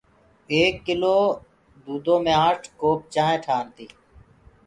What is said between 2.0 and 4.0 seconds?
مي آٺ ڪوپ چآنٚه ٺآن تي